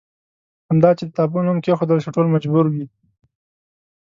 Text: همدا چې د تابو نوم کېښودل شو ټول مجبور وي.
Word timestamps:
همدا 0.69 0.89
چې 0.97 1.03
د 1.05 1.11
تابو 1.17 1.39
نوم 1.45 1.57
کېښودل 1.65 1.99
شو 2.03 2.13
ټول 2.15 2.27
مجبور 2.35 2.65
وي. 2.73 2.85